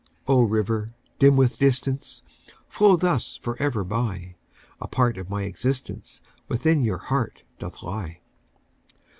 O, 0.27 0.41
river, 0.41 0.95
dim 1.19 1.35
with 1.37 1.59
distance, 1.59 2.23
Flow 2.67 2.95
thus 2.95 3.37
forever 3.37 3.83
by,A 3.83 4.87
part 4.87 5.15
of 5.19 5.29
my 5.29 5.43
existenceWithin 5.43 6.83
your 6.83 6.97
heart 6.97 7.43
doth 7.59 7.83
lie! 7.83 8.21